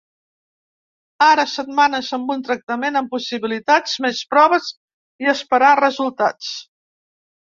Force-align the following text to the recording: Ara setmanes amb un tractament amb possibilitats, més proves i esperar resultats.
Ara 1.25 1.43
setmanes 1.51 2.07
amb 2.17 2.31
un 2.35 2.39
tractament 2.47 2.97
amb 3.01 3.13
possibilitats, 3.17 3.93
més 4.05 4.23
proves 4.33 4.71
i 5.25 5.31
esperar 5.35 5.71
resultats. 5.83 6.49